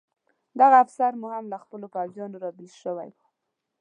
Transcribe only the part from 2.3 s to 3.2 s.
را بېل شوی و.